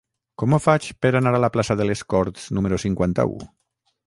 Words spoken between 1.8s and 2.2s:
de les